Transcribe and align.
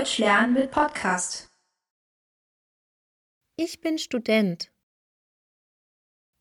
Deutsch 0.00 0.16
lernen 0.16 0.54
mit 0.54 0.70
Podcast. 0.70 1.50
Ich 3.56 3.82
bin 3.82 3.98
Student. 3.98 4.72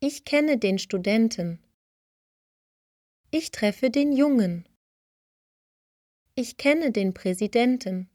Ich 0.00 0.24
kenne 0.24 0.58
den 0.58 0.80
Studenten. 0.80 1.62
Ich 3.30 3.52
treffe 3.52 3.90
den 3.90 4.10
Jungen. 4.12 4.68
Ich 6.34 6.56
kenne 6.56 6.90
den 6.90 7.14
Präsidenten. 7.14 8.10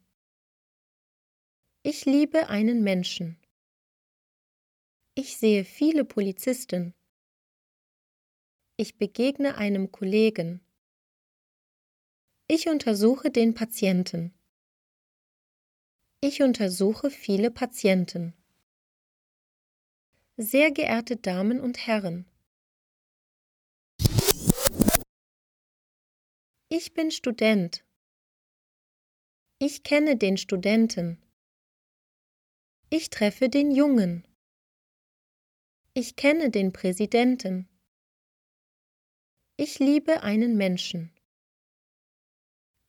Ich 1.83 2.03
liebe 2.03 2.49
einen 2.49 2.83
Menschen. 2.83 3.41
Ich 5.15 5.37
sehe 5.37 5.63
viele 5.63 6.03
Polizisten. 6.03 6.93
Ich 8.75 8.97
begegne 8.97 9.55
einem 9.55 9.93
Kollegen. 9.93 10.59
Ich 12.49 12.67
untersuche 12.67 13.31
den 13.31 13.53
Patienten. 13.53 14.33
Ich 16.21 16.41
untersuche 16.41 17.11
viele 17.11 17.49
Patienten. 17.49 18.33
Sehr 20.35 20.69
geehrte 20.69 21.15
Damen 21.15 21.61
und 21.61 21.87
Herren, 21.87 22.25
ich 26.67 26.93
bin 26.93 27.11
Student. 27.11 27.85
Ich 29.59 29.83
kenne 29.83 30.17
den 30.17 30.35
Studenten. 30.35 31.23
Ich 32.89 33.09
treffe 33.09 33.47
den 33.47 33.71
Jungen. 33.71 34.27
Ich 35.93 36.17
kenne 36.17 36.49
den 36.49 36.73
Präsidenten. 36.73 37.69
Ich 39.55 39.79
liebe 39.79 40.21
einen 40.21 40.57
Menschen. 40.57 41.13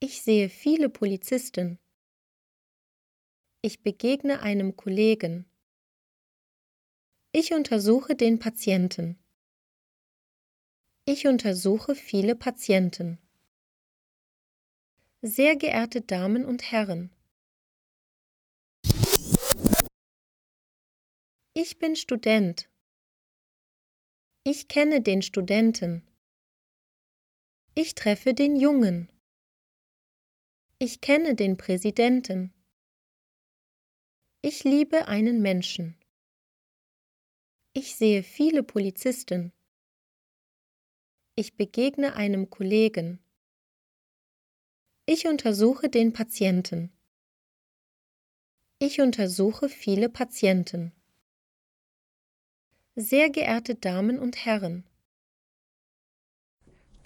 Ich 0.01 0.23
sehe 0.23 0.49
viele 0.49 0.89
Polizisten. 0.89 1.79
Ich 3.63 3.83
begegne 3.83 4.41
einem 4.41 4.75
Kollegen. 4.77 5.45
Ich 7.33 7.53
untersuche 7.53 8.17
den 8.17 8.39
Patienten. 8.39 9.23
Ich 11.05 11.27
untersuche 11.27 11.95
viele 11.95 12.37
Patienten. 12.37 13.19
Sehr 15.21 15.57
geehrte 15.57 16.01
Damen 16.01 16.47
und 16.47 16.73
Herren, 16.73 17.15
ich 21.53 21.79
bin 21.79 21.97
Student. 21.97 22.71
Ich 24.45 24.69
kenne 24.69 25.03
den 25.03 25.21
Studenten. 25.21 26.09
Ich 27.75 27.95
treffe 27.95 28.33
den 28.33 28.57
Jungen. 28.57 29.13
Ich 30.79 31.03
kenne 31.03 31.35
den 31.35 31.59
Präsidenten. 31.59 32.55
Ich 34.43 34.65
liebe 34.65 35.07
einen 35.07 35.43
Menschen. 35.43 35.97
Ich 37.75 37.97
sehe 37.97 38.23
viele 38.23 38.63
Polizisten. 38.63 39.53
Ich 41.35 41.57
begegne 41.57 42.15
einem 42.15 42.49
Kollegen. 42.49 43.19
Ich 45.05 45.27
untersuche 45.27 45.91
den 45.91 46.15
Patienten. 46.15 46.91
Ich 48.79 49.03
untersuche 49.03 49.69
viele 49.69 50.09
Patienten. 50.09 50.93
Sehr 52.97 53.29
geehrte 53.29 53.75
Damen 53.75 54.19
und 54.19 54.47
Herren, 54.47 54.85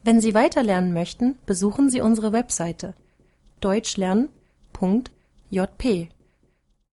Wenn 0.05 0.21
Sie 0.21 0.35
weiterlernen 0.35 0.93
möchten, 0.93 1.39
besuchen 1.47 1.89
Sie 1.89 2.03
unsere 2.03 2.33
Webseite 2.33 2.95
deutschlernen.jp 3.61 6.14